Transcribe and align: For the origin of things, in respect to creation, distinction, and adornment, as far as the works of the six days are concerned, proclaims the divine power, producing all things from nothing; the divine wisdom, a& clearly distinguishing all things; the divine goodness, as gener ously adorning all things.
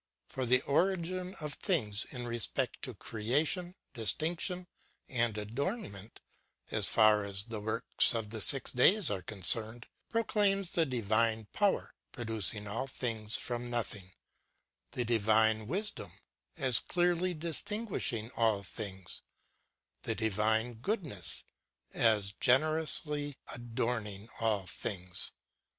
For 0.29 0.47
the 0.47 0.61
origin 0.63 1.35
of 1.35 1.53
things, 1.53 2.05
in 2.09 2.25
respect 2.25 2.81
to 2.81 2.95
creation, 2.95 3.75
distinction, 3.93 4.65
and 5.07 5.37
adornment, 5.37 6.21
as 6.71 6.89
far 6.89 7.23
as 7.23 7.43
the 7.45 7.59
works 7.61 8.15
of 8.15 8.31
the 8.31 8.41
six 8.41 8.71
days 8.71 9.11
are 9.11 9.21
concerned, 9.21 9.85
proclaims 10.09 10.71
the 10.71 10.87
divine 10.87 11.45
power, 11.53 11.93
producing 12.13 12.65
all 12.67 12.87
things 12.87 13.37
from 13.37 13.69
nothing; 13.69 14.11
the 14.93 15.05
divine 15.05 15.67
wisdom, 15.67 16.11
a& 16.57 16.71
clearly 16.87 17.35
distinguishing 17.35 18.31
all 18.31 18.63
things; 18.63 19.21
the 20.01 20.15
divine 20.15 20.73
goodness, 20.81 21.43
as 21.93 22.33
gener 22.41 22.81
ously 22.81 23.37
adorning 23.53 24.29
all 24.39 24.65
things. 24.65 25.31